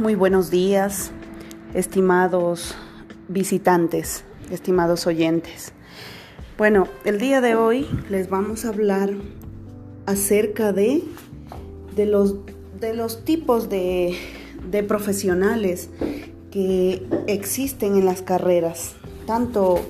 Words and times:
Muy 0.00 0.14
buenos 0.14 0.50
días, 0.50 1.10
estimados 1.74 2.74
visitantes, 3.28 4.24
estimados 4.50 5.06
oyentes. 5.06 5.74
Bueno, 6.56 6.88
el 7.04 7.20
día 7.20 7.42
de 7.42 7.54
hoy 7.54 7.86
les 8.08 8.30
vamos 8.30 8.64
a 8.64 8.70
hablar 8.70 9.10
acerca 10.06 10.72
de, 10.72 11.04
de, 11.94 12.06
los, 12.06 12.36
de 12.80 12.94
los 12.94 13.26
tipos 13.26 13.68
de, 13.68 14.16
de 14.70 14.82
profesionales 14.82 15.90
que 16.50 17.06
existen 17.26 17.98
en 17.98 18.06
las 18.06 18.22
carreras, 18.22 18.94
tanto 19.26 19.80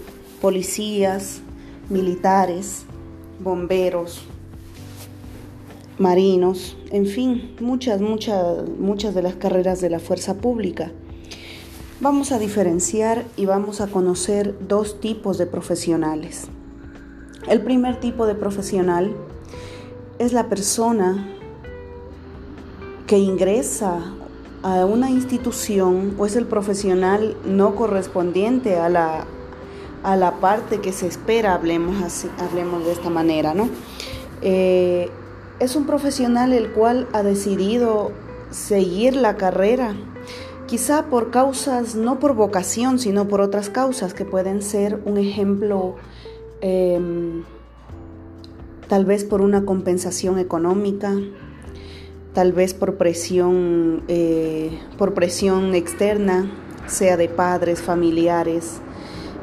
policías, 0.40 1.40
militares, 1.88 2.84
bomberos, 3.38 4.26
marinos, 6.00 6.78
en 6.90 7.06
fin, 7.06 7.54
muchas, 7.60 8.00
muchas, 8.00 8.66
muchas 8.78 9.14
de 9.14 9.22
las 9.22 9.34
carreras 9.34 9.82
de 9.82 9.90
la 9.90 9.98
fuerza 9.98 10.38
pública. 10.38 10.90
Vamos 12.00 12.32
a 12.32 12.38
diferenciar 12.38 13.26
y 13.36 13.44
vamos 13.44 13.82
a 13.82 13.86
conocer 13.86 14.56
dos 14.66 14.98
tipos 14.98 15.36
de 15.36 15.44
profesionales. 15.44 16.48
El 17.48 17.60
primer 17.60 18.00
tipo 18.00 18.26
de 18.26 18.34
profesional 18.34 19.14
es 20.18 20.32
la 20.32 20.48
persona 20.48 21.28
que 23.06 23.18
ingresa 23.18 24.14
a 24.62 24.86
una 24.86 25.10
institución 25.10 26.14
o 26.16 26.24
es 26.24 26.34
el 26.34 26.46
profesional 26.46 27.36
no 27.44 27.74
correspondiente 27.74 28.76
a 28.76 28.88
la, 28.88 29.26
a 30.02 30.16
la 30.16 30.40
parte 30.40 30.80
que 30.80 30.92
se 30.92 31.06
espera, 31.06 31.52
hablemos, 31.52 32.02
así, 32.02 32.28
hablemos 32.38 32.86
de 32.86 32.92
esta 32.92 33.10
manera, 33.10 33.52
¿no? 33.52 33.68
Eh, 34.40 35.10
es 35.60 35.76
un 35.76 35.84
profesional 35.84 36.54
el 36.54 36.72
cual 36.72 37.06
ha 37.12 37.22
decidido 37.22 38.12
seguir 38.50 39.14
la 39.14 39.36
carrera, 39.36 39.94
quizá 40.66 41.04
por 41.06 41.30
causas, 41.30 41.94
no 41.94 42.18
por 42.18 42.34
vocación, 42.34 42.98
sino 42.98 43.28
por 43.28 43.42
otras 43.42 43.68
causas 43.68 44.14
que 44.14 44.24
pueden 44.24 44.62
ser 44.62 45.00
un 45.04 45.18
ejemplo, 45.18 45.96
em, 46.62 47.44
tal 48.88 49.04
vez 49.04 49.24
por 49.24 49.42
una 49.42 49.64
compensación 49.66 50.38
económica, 50.38 51.14
tal 52.32 52.52
vez 52.52 52.72
por 52.72 52.96
presión, 52.96 54.02
eh, 54.08 54.78
por 54.96 55.12
presión 55.12 55.74
externa, 55.74 56.50
sea 56.86 57.18
de 57.18 57.28
padres, 57.28 57.82
familiares, 57.82 58.80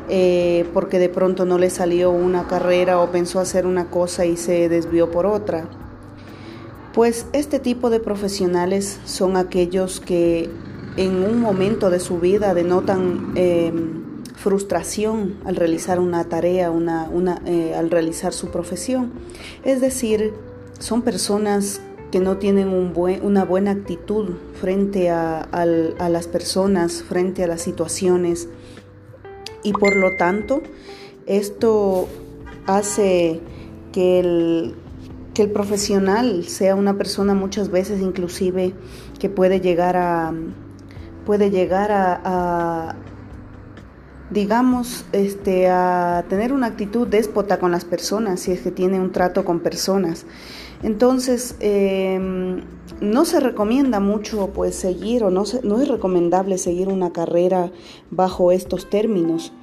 eh, 0.09 0.65
porque 0.73 0.97
de 0.97 1.09
pronto 1.09 1.45
no 1.45 1.59
le 1.59 1.69
salió 1.69 2.09
una 2.09 2.47
carrera 2.47 2.99
o 2.99 3.11
pensó 3.11 3.39
hacer 3.39 3.67
una 3.67 3.89
cosa 3.89 4.25
y 4.25 4.35
se 4.35 4.67
desvió 4.67 5.11
por 5.11 5.25
otra. 5.25 5.69
Pues 6.97 7.27
este 7.31 7.59
tipo 7.59 7.91
de 7.91 7.99
profesionales 7.99 8.99
son 9.05 9.37
aquellos 9.37 9.99
que 9.99 10.49
en 10.95 11.23
un 11.23 11.39
momento 11.39 11.91
de 11.91 11.99
su 11.99 12.19
vida 12.19 12.55
denotan 12.55 13.33
eh, 13.35 13.71
frustración 14.33 15.37
al 15.45 15.57
realizar 15.57 15.99
una 15.99 16.23
tarea, 16.23 16.71
una, 16.71 17.39
eh, 17.45 17.75
al 17.75 17.91
realizar 17.91 18.33
su 18.33 18.47
profesión. 18.47 19.11
Es 19.63 19.79
decir, 19.79 20.33
son 20.79 21.03
personas 21.03 21.81
que 22.11 22.19
no 22.19 22.37
tienen 22.37 22.69
una 22.95 23.45
buena 23.45 23.69
actitud 23.69 24.31
frente 24.59 25.11
a 25.11 25.47
las 26.09 26.27
personas, 26.27 27.03
frente 27.03 27.43
a 27.43 27.47
las 27.47 27.61
situaciones 27.61 28.49
y 29.61 29.71
por 29.71 29.95
lo 29.95 30.15
tanto 30.15 30.63
esto 31.27 32.07
hace 32.65 33.39
que 33.91 34.19
el, 34.19 34.75
que 35.37 35.43
el 35.43 35.51
profesional 35.51 36.45
sea 36.45 36.73
una 36.73 36.97
persona 36.97 37.35
muchas 37.35 37.69
veces 37.69 38.01
inclusive 38.01 38.73
que 39.19 39.29
puede 39.29 39.61
llegar 39.61 39.95
a 39.95 40.33
puede 41.27 41.51
llegar 41.51 41.91
a, 41.91 42.95
digamos 44.31 45.05
este 45.11 45.69
a 45.69 46.25
tener 46.27 46.51
una 46.51 46.65
actitud 46.65 47.07
déspota 47.07 47.59
con 47.59 47.71
las 47.71 47.85
personas 47.85 48.39
si 48.39 48.51
es 48.51 48.61
que 48.61 48.71
tiene 48.71 48.99
un 48.99 49.11
trato 49.11 49.45
con 49.45 49.59
personas. 49.59 50.25
Entonces 50.81 51.55
em, 51.59 52.61
no 52.99 53.23
se 53.23 53.39
recomienda 53.39 53.99
mucho 53.99 54.49
pues 54.55 54.73
seguir 54.73 55.23
o 55.23 55.29
no, 55.29 55.43
no 55.61 55.79
es 55.79 55.87
recomendable 55.87 56.57
seguir 56.57 56.87
una 56.87 57.13
carrera 57.13 57.71
bajo 58.09 58.51
estos 58.51 58.89
términos. 58.89 59.53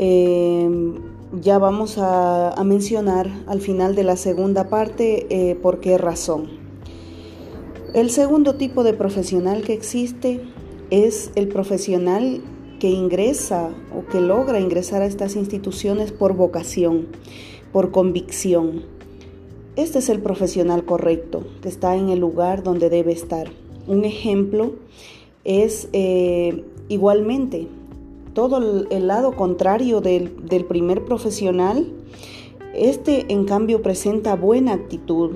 Eh, 0.00 0.68
ya 1.32 1.58
vamos 1.58 1.96
a, 1.98 2.54
mencionar 2.64 3.30
al 3.46 3.60
final 3.60 3.94
de 3.94 4.04
la 4.04 4.16
segunda 4.16 4.68
parte 4.68 5.26
eh, 5.30 5.54
por 5.56 5.80
qué 5.80 5.98
razón. 5.98 6.48
El 7.94 8.10
segundo 8.10 8.56
tipo 8.56 8.82
de 8.82 8.92
profesional 8.92 9.62
que 9.62 9.72
existe 9.72 10.40
es 10.90 11.30
el 11.34 11.48
profesional 11.48 12.42
que 12.80 12.90
ingresa 12.90 13.70
o 13.94 14.06
que 14.10 14.20
logra 14.20 14.60
ingresar 14.60 15.02
a 15.02 15.06
estas 15.06 15.36
instituciones 15.36 16.12
por 16.12 16.34
vocación, 16.34 17.08
por 17.72 17.90
convicción. 17.90 18.84
Este 19.76 19.98
es 19.98 20.08
el 20.08 20.20
profesional 20.20 20.84
correcto, 20.84 21.46
que 21.62 21.68
está 21.68 21.96
en 21.96 22.08
el 22.08 22.18
lugar 22.18 22.62
donde 22.62 22.90
debe 22.90 23.12
estar. 23.12 23.48
Un 23.86 24.04
ejemplo 24.04 24.72
es 25.44 25.88
eh, 25.92 26.64
igualmente 26.88 27.68
todo 28.38 28.86
el, 28.88 29.08
lado 29.08 29.34
contrario 29.34 30.00
del, 30.00 30.30
primer 30.68 31.04
profesional, 31.04 31.92
este 32.72 33.32
en 33.32 33.44
cambio 33.46 33.82
presenta 33.82 34.36
buena 34.36 34.74
actitud, 34.74 35.32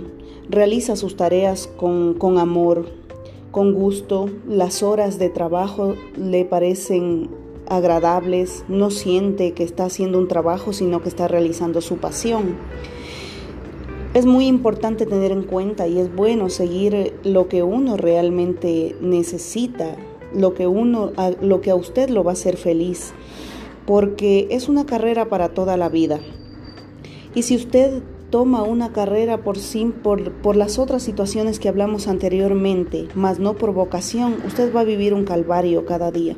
realiza 0.48 0.94
sus 0.94 1.16
tareas 1.16 1.68
con, 1.76 2.38
amor, 2.38 2.86
con 3.50 3.74
gusto, 3.74 4.30
las 4.48 4.84
horas 4.84 5.18
de 5.18 5.30
trabajo 5.30 5.96
le 6.16 6.44
parecen 6.44 7.28
agradables, 7.68 8.64
no 8.68 8.92
siente 8.92 9.50
que 9.50 9.64
está 9.64 9.86
haciendo 9.86 10.16
un 10.18 10.28
trabajo, 10.28 10.72
sino 10.72 11.02
que 11.02 11.08
está 11.08 11.26
realizando 11.26 11.80
su 11.80 11.96
pasión. 11.96 12.56
Es 14.14 14.26
muy 14.26 14.46
importante 14.46 15.06
tener 15.06 15.32
en 15.32 15.42
cuenta 15.42 15.88
y 15.88 15.98
es 15.98 16.14
bueno 16.14 16.50
seguir 16.50 17.14
lo 17.24 17.48
que 17.48 17.64
uno 17.64 17.96
realmente 17.96 18.94
necesita 19.00 19.96
lo 20.34 20.54
que 20.54 20.66
uno 20.66 21.12
lo 21.40 21.60
que 21.60 21.70
a 21.70 21.74
usted 21.74 22.08
lo 22.08 22.24
va 22.24 22.32
a 22.32 22.34
hacer 22.34 22.56
feliz, 22.56 23.12
porque 23.86 24.48
es 24.50 24.68
una 24.68 24.86
carrera 24.86 25.28
para 25.28 25.50
toda 25.50 25.76
la 25.76 25.88
vida. 25.88 26.20
Y 27.34 27.42
si 27.42 27.56
usted 27.56 28.02
toma 28.30 28.62
una 28.62 28.92
carrera 28.92 29.42
por, 29.42 29.58
por, 30.02 30.32
por 30.32 30.56
las 30.56 30.78
otras 30.78 31.02
situaciones 31.02 31.58
que 31.58 31.68
hablamos 31.68 32.08
anteriormente, 32.08 33.08
más 33.14 33.38
no 33.38 33.54
por 33.54 33.72
vocación, 33.72 34.36
usted 34.46 34.74
va 34.74 34.80
a 34.80 34.84
vivir 34.84 35.14
un 35.14 35.24
calvario 35.24 35.84
cada 35.84 36.10
día. 36.10 36.36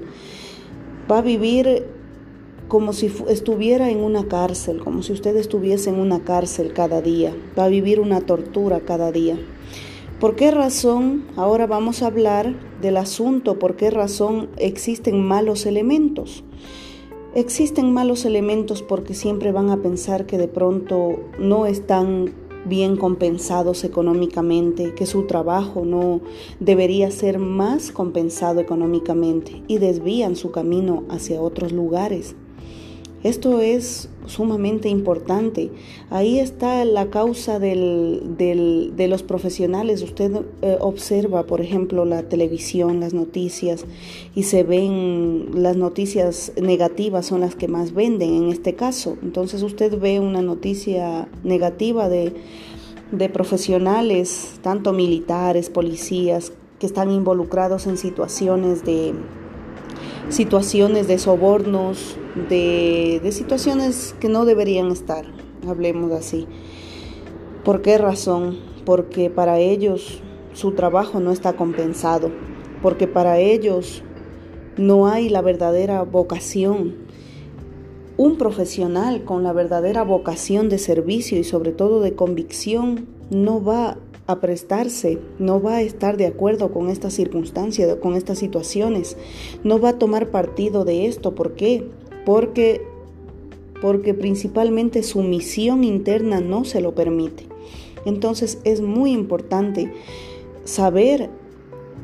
Va 1.10 1.18
a 1.18 1.22
vivir 1.22 1.86
como 2.68 2.92
si 2.92 3.12
estuviera 3.28 3.90
en 3.90 3.98
una 3.98 4.26
cárcel, 4.26 4.80
como 4.82 5.02
si 5.02 5.12
usted 5.12 5.36
estuviese 5.36 5.90
en 5.90 6.00
una 6.00 6.24
cárcel 6.24 6.72
cada 6.72 7.00
día. 7.00 7.32
Va 7.56 7.66
a 7.66 7.68
vivir 7.68 8.00
una 8.00 8.20
tortura 8.20 8.80
cada 8.80 9.12
día. 9.12 9.36
¿Por 10.24 10.36
qué 10.36 10.50
razón? 10.50 11.26
Ahora 11.36 11.66
vamos 11.66 12.02
a 12.02 12.06
hablar 12.06 12.54
del 12.80 12.96
asunto, 12.96 13.58
¿por 13.58 13.76
qué 13.76 13.90
razón 13.90 14.48
existen 14.56 15.22
malos 15.22 15.66
elementos? 15.66 16.44
Existen 17.34 17.92
malos 17.92 18.24
elementos 18.24 18.80
porque 18.80 19.12
siempre 19.12 19.52
van 19.52 19.68
a 19.68 19.82
pensar 19.82 20.24
que 20.24 20.38
de 20.38 20.48
pronto 20.48 21.20
no 21.38 21.66
están 21.66 22.32
bien 22.64 22.96
compensados 22.96 23.84
económicamente, 23.84 24.94
que 24.94 25.04
su 25.04 25.26
trabajo 25.26 25.84
no 25.84 26.22
debería 26.58 27.10
ser 27.10 27.38
más 27.38 27.92
compensado 27.92 28.60
económicamente 28.60 29.62
y 29.68 29.76
desvían 29.76 30.36
su 30.36 30.50
camino 30.52 31.04
hacia 31.10 31.42
otros 31.42 31.70
lugares. 31.70 32.34
Esto 33.24 33.62
es 33.62 34.10
sumamente 34.26 34.90
importante. 34.90 35.70
Ahí 36.10 36.40
está 36.40 36.84
la 36.84 37.06
causa 37.06 37.58
de 37.58 39.06
los 39.08 39.22
profesionales. 39.22 40.02
Usted 40.02 40.42
eh, 40.60 40.76
observa, 40.78 41.44
por 41.44 41.62
ejemplo, 41.62 42.04
la 42.04 42.24
televisión, 42.24 43.00
las 43.00 43.14
noticias, 43.14 43.86
y 44.34 44.42
se 44.42 44.62
ven 44.62 45.46
las 45.54 45.78
noticias 45.78 46.52
negativas 46.60 47.24
son 47.24 47.40
las 47.40 47.54
que 47.54 47.66
más 47.66 47.94
venden 47.94 48.34
en 48.34 48.48
este 48.50 48.74
caso. 48.74 49.16
Entonces 49.22 49.62
usted 49.62 49.98
ve 49.98 50.20
una 50.20 50.42
noticia 50.42 51.26
negativa 51.44 52.10
de, 52.10 52.34
de 53.10 53.28
profesionales, 53.30 54.58
tanto 54.60 54.92
militares, 54.92 55.70
policías, 55.70 56.52
que 56.78 56.84
están 56.84 57.10
involucrados 57.10 57.86
en 57.86 57.96
situaciones 57.96 58.84
de 58.84 59.14
situaciones 60.28 61.08
de 61.08 61.18
sobornos, 61.18 62.16
de, 62.34 63.20
situaciones 63.32 64.14
que 64.20 64.28
no 64.28 64.44
deberían 64.44 64.90
estar, 64.90 65.24
hablemos 65.66 66.12
así. 66.12 66.46
¿Por 67.64 67.82
qué 67.82 67.98
razón? 67.98 68.58
Porque 68.84 69.30
para 69.30 69.58
ellos 69.58 70.20
su 70.52 70.72
trabajo 70.72 71.20
no 71.20 71.30
está 71.30 71.54
compensado, 71.54 72.30
porque 72.82 73.06
para 73.06 73.38
ellos 73.38 74.02
no 74.76 75.06
hay 75.06 75.28
la 75.28 75.42
verdadera 75.42 76.02
vocación. 76.02 76.96
Un 78.16 78.36
profesional 78.36 79.24
con 79.24 79.42
la 79.42 79.52
verdadera 79.52 80.04
vocación 80.04 80.68
de 80.68 80.78
servicio 80.78 81.38
y 81.38 81.44
sobre 81.44 81.72
todo 81.72 82.00
de 82.00 82.14
convicción 82.14 83.06
no 83.30 83.62
va 83.62 83.96
a 84.26 84.40
prestarse, 84.40 85.18
no 85.38 85.60
va 85.60 85.76
a 85.76 85.82
estar 85.82 86.16
de 86.16 86.26
acuerdo 86.26 86.72
con 86.72 86.88
esta 86.88 87.10
circunstancia, 87.10 88.00
con 88.00 88.14
estas 88.14 88.38
situaciones, 88.38 89.16
no 89.64 89.80
va 89.80 89.90
a 89.90 89.98
tomar 89.98 90.30
partido 90.30 90.84
de 90.84 91.06
esto. 91.06 91.34
¿Por 91.34 91.54
qué? 91.54 91.88
Porque, 92.24 92.82
porque 93.80 94.14
principalmente 94.14 95.02
su 95.02 95.22
misión 95.22 95.84
interna 95.84 96.40
no 96.40 96.64
se 96.64 96.80
lo 96.80 96.94
permite. 96.94 97.46
Entonces 98.04 98.58
es 98.64 98.80
muy 98.80 99.12
importante 99.12 99.92
saber 100.64 101.30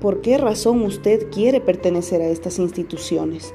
por 0.00 0.22
qué 0.22 0.38
razón 0.38 0.82
usted 0.82 1.30
quiere 1.30 1.60
pertenecer 1.60 2.22
a 2.22 2.28
estas 2.28 2.58
instituciones. 2.58 3.52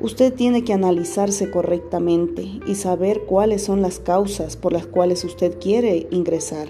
Usted 0.00 0.32
tiene 0.32 0.64
que 0.64 0.72
analizarse 0.72 1.50
correctamente 1.50 2.48
y 2.66 2.74
saber 2.76 3.22
cuáles 3.26 3.64
son 3.64 3.82
las 3.82 3.98
causas 3.98 4.56
por 4.56 4.72
las 4.72 4.86
cuales 4.86 5.24
usted 5.24 5.58
quiere 5.60 6.06
ingresar. 6.10 6.68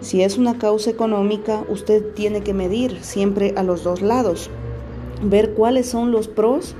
Si 0.00 0.22
es 0.22 0.38
una 0.38 0.58
causa 0.58 0.90
económica, 0.90 1.64
usted 1.68 2.12
tiene 2.14 2.42
que 2.42 2.54
medir 2.54 3.02
siempre 3.02 3.54
a 3.56 3.62
los 3.62 3.82
dos 3.82 4.02
lados, 4.02 4.50
ver 5.22 5.54
cuáles 5.54 5.88
son 5.88 6.12
los 6.12 6.28
pros, 6.28 6.76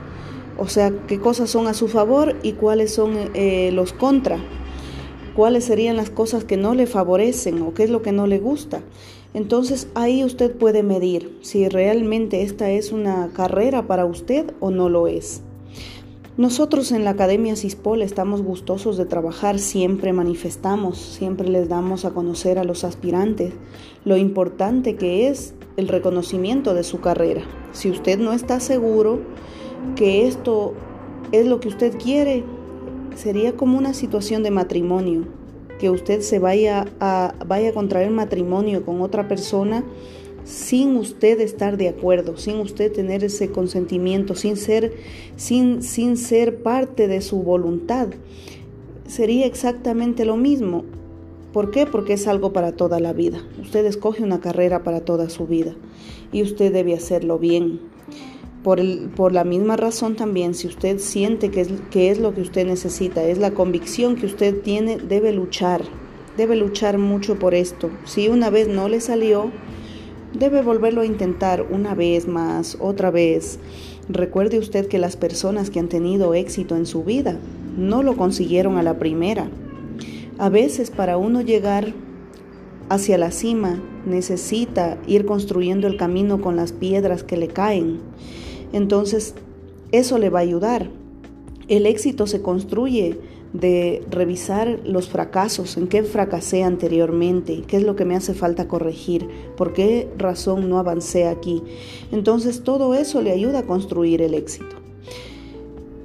o 0.58 0.68
sea, 0.68 0.92
qué 1.06 1.18
cosas 1.18 1.50
son 1.50 1.66
a 1.66 1.74
su 1.74 1.88
favor 1.88 2.36
y 2.42 2.52
cuáles 2.52 2.92
son 2.94 3.30
eh, 3.34 3.70
los 3.72 3.92
contra, 3.92 4.38
cuáles 5.34 5.64
serían 5.64 5.96
las 5.96 6.10
cosas 6.10 6.44
que 6.44 6.56
no 6.56 6.74
le 6.74 6.86
favorecen 6.86 7.60
o 7.62 7.74
qué 7.74 7.84
es 7.84 7.90
lo 7.90 8.02
que 8.02 8.12
no 8.12 8.26
le 8.26 8.38
gusta. 8.38 8.82
Entonces 9.34 9.88
ahí 9.94 10.22
usted 10.22 10.52
puede 10.56 10.84
medir 10.84 11.38
si 11.42 11.68
realmente 11.68 12.42
esta 12.42 12.70
es 12.70 12.92
una 12.92 13.30
carrera 13.34 13.86
para 13.86 14.06
usted 14.06 14.52
o 14.60 14.70
no 14.70 14.88
lo 14.88 15.08
es. 15.08 15.42
Nosotros 16.36 16.90
en 16.90 17.04
la 17.04 17.10
Academia 17.10 17.54
CISPOL 17.54 18.02
estamos 18.02 18.42
gustosos 18.42 18.96
de 18.96 19.06
trabajar, 19.06 19.60
siempre 19.60 20.12
manifestamos, 20.12 20.98
siempre 20.98 21.48
les 21.48 21.68
damos 21.68 22.04
a 22.04 22.10
conocer 22.10 22.58
a 22.58 22.64
los 22.64 22.82
aspirantes 22.82 23.52
lo 24.04 24.16
importante 24.16 24.96
que 24.96 25.28
es 25.28 25.54
el 25.76 25.86
reconocimiento 25.86 26.74
de 26.74 26.82
su 26.82 27.00
carrera. 27.00 27.42
Si 27.72 27.88
usted 27.88 28.18
no 28.18 28.32
está 28.32 28.58
seguro 28.58 29.20
que 29.96 30.26
esto 30.26 30.74
es 31.32 31.46
lo 31.46 31.60
que 31.60 31.68
usted 31.68 31.96
quiere, 31.98 32.44
sería 33.16 33.56
como 33.56 33.78
una 33.78 33.94
situación 33.94 34.42
de 34.42 34.50
matrimonio, 34.50 35.24
que 35.78 35.90
usted 35.90 36.20
se 36.20 36.38
vaya 36.38 36.86
a, 37.00 37.34
vaya 37.46 37.70
a 37.70 37.72
contraer 37.72 38.10
matrimonio 38.10 38.84
con 38.84 39.00
otra 39.00 39.28
persona 39.28 39.84
sin 40.44 40.96
usted 40.96 41.40
estar 41.40 41.76
de 41.76 41.88
acuerdo, 41.88 42.36
sin 42.36 42.58
usted 42.58 42.92
tener 42.92 43.24
ese 43.24 43.50
consentimiento, 43.50 44.34
sin 44.34 44.56
ser, 44.56 44.92
sin, 45.36 45.82
sin 45.82 46.16
ser 46.16 46.62
parte 46.62 47.08
de 47.08 47.22
su 47.22 47.42
voluntad. 47.42 48.08
Sería 49.06 49.46
exactamente 49.46 50.24
lo 50.24 50.36
mismo. 50.36 50.84
¿Por 51.52 51.70
qué? 51.70 51.86
Porque 51.86 52.14
es 52.14 52.26
algo 52.26 52.52
para 52.52 52.72
toda 52.72 53.00
la 53.00 53.12
vida. 53.12 53.42
Usted 53.60 53.86
escoge 53.86 54.22
una 54.22 54.40
carrera 54.40 54.82
para 54.82 55.00
toda 55.00 55.30
su 55.30 55.46
vida 55.46 55.74
y 56.32 56.42
usted 56.42 56.72
debe 56.72 56.94
hacerlo 56.94 57.38
bien. 57.38 57.80
Por, 58.64 58.80
el, 58.80 59.10
por 59.14 59.32
la 59.32 59.44
misma 59.44 59.76
razón 59.76 60.16
también, 60.16 60.54
si 60.54 60.66
usted 60.66 60.98
siente 60.98 61.52
que 61.52 61.60
es, 61.60 61.68
que 61.92 62.10
es 62.10 62.18
lo 62.18 62.34
que 62.34 62.40
usted 62.40 62.66
necesita, 62.66 63.22
es 63.22 63.38
la 63.38 63.52
convicción 63.52 64.16
que 64.16 64.26
usted 64.26 64.62
tiene, 64.62 64.96
debe 64.96 65.32
luchar, 65.32 65.82
debe 66.36 66.56
luchar 66.56 66.98
mucho 66.98 67.38
por 67.38 67.54
esto. 67.54 67.90
Si 68.04 68.28
una 68.28 68.50
vez 68.50 68.66
no 68.66 68.88
le 68.88 69.00
salió, 69.00 69.52
Debe 70.34 70.62
volverlo 70.62 71.02
a 71.02 71.06
intentar 71.06 71.64
una 71.70 71.94
vez 71.94 72.26
más, 72.26 72.76
otra 72.80 73.12
vez. 73.12 73.60
Recuerde 74.08 74.58
usted 74.58 74.88
que 74.88 74.98
las 74.98 75.16
personas 75.16 75.70
que 75.70 75.78
han 75.78 75.88
tenido 75.88 76.34
éxito 76.34 76.74
en 76.74 76.86
su 76.86 77.04
vida 77.04 77.38
no 77.78 78.02
lo 78.02 78.16
consiguieron 78.16 78.76
a 78.76 78.82
la 78.82 78.98
primera. 78.98 79.48
A 80.38 80.48
veces 80.48 80.90
para 80.90 81.18
uno 81.18 81.40
llegar 81.40 81.94
hacia 82.88 83.16
la 83.16 83.30
cima 83.30 83.80
necesita 84.06 84.98
ir 85.06 85.24
construyendo 85.24 85.86
el 85.86 85.96
camino 85.96 86.40
con 86.40 86.56
las 86.56 86.72
piedras 86.72 87.22
que 87.22 87.36
le 87.36 87.46
caen. 87.46 88.00
Entonces, 88.74 89.36
eso 89.92 90.18
le 90.18 90.30
va 90.30 90.40
a 90.40 90.42
ayudar. 90.42 90.90
El 91.68 91.86
éxito 91.86 92.26
se 92.26 92.42
construye 92.42 93.16
de 93.52 94.02
revisar 94.10 94.80
los 94.84 95.08
fracasos, 95.08 95.76
en 95.76 95.86
qué 95.86 96.02
fracasé 96.02 96.64
anteriormente, 96.64 97.62
qué 97.68 97.76
es 97.76 97.84
lo 97.84 97.94
que 97.94 98.04
me 98.04 98.16
hace 98.16 98.34
falta 98.34 98.66
corregir, 98.66 99.28
por 99.56 99.72
qué 99.72 100.08
razón 100.18 100.68
no 100.68 100.80
avancé 100.80 101.28
aquí. 101.28 101.62
Entonces 102.10 102.64
todo 102.64 102.94
eso 102.94 103.22
le 103.22 103.30
ayuda 103.30 103.60
a 103.60 103.66
construir 103.66 104.20
el 104.22 104.34
éxito. 104.34 104.74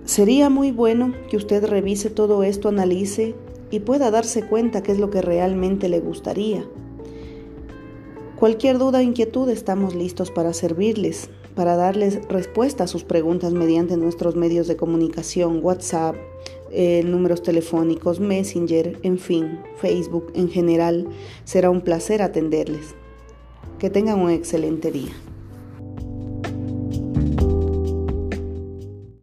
Sería 0.06 0.52
muy 0.52 0.72
bueno 0.72 1.16
que 1.32 1.38
usted 1.38 1.66
revise 1.66 2.12
todo 2.12 2.44
esto, 2.44 2.70
analice 2.70 3.34
y 3.72 3.80
pueda 3.80 4.12
darse 4.12 4.44
cuenta 4.44 4.84
qué 4.84 4.92
es 4.92 5.00
lo 5.00 5.10
que 5.10 5.24
realmente 5.24 5.90
le 5.90 6.02
gustaría. 6.02 6.64
Cualquier 8.36 8.78
duda 8.78 9.00
o 9.00 9.02
inquietud 9.02 9.50
estamos 9.50 9.96
listos 9.96 10.30
para 10.30 10.54
servirles, 10.54 11.32
para 11.60 11.76
darles 11.76 12.26
respuesta 12.30 12.86
a 12.86 12.88
sus 12.88 13.04
preguntas 13.04 13.52
mediante 13.52 13.98
nuestros 13.98 14.38
medios 14.38 14.70
de 14.70 14.78
comunicación, 14.78 15.60
WhatsApp, 15.62 16.16
eh, 16.72 17.04
números 17.04 17.44
telefónicos, 17.44 18.22
Messenger, 18.22 18.98
en 19.04 19.20
fin, 19.20 19.60
Facebook 19.76 20.32
en 20.36 20.48
general. 20.48 21.10
Será 21.44 21.70
un 21.70 21.82
placer 21.82 22.22
atenderles. 22.22 22.96
Que 23.78 23.90
tengan 23.90 24.22
un 24.22 24.30
excelente 24.30 24.90
día. 24.90 25.12